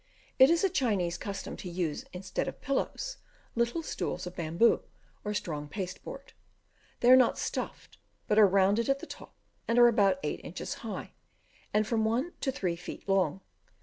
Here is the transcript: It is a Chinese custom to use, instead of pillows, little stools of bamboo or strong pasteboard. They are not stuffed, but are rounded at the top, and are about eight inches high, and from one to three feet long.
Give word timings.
It 0.39 0.49
is 0.49 0.63
a 0.63 0.69
Chinese 0.71 1.15
custom 1.15 1.55
to 1.57 1.69
use, 1.69 2.05
instead 2.11 2.47
of 2.47 2.59
pillows, 2.59 3.17
little 3.55 3.83
stools 3.83 4.25
of 4.25 4.35
bamboo 4.35 4.81
or 5.23 5.35
strong 5.35 5.67
pasteboard. 5.67 6.33
They 7.01 7.11
are 7.11 7.15
not 7.15 7.37
stuffed, 7.37 7.99
but 8.27 8.39
are 8.39 8.47
rounded 8.47 8.89
at 8.89 8.97
the 8.97 9.05
top, 9.05 9.35
and 9.67 9.77
are 9.77 9.87
about 9.87 10.19
eight 10.23 10.41
inches 10.43 10.73
high, 10.81 11.11
and 11.71 11.85
from 11.85 12.03
one 12.03 12.33
to 12.41 12.51
three 12.51 12.75
feet 12.75 13.07
long. 13.07 13.41